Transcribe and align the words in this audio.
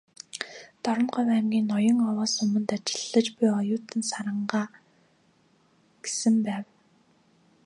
"Дорноговь 0.83 1.31
аймгийн 1.35 1.69
Ноён-Овоо 1.71 2.25
суманд 2.35 2.67
ажиллаж 2.75 3.27
буй 3.35 3.49
оюутан 3.59 4.01
Сарангаа"с 4.09 4.75
гэсэн 6.03 6.35
байв. 6.45 6.65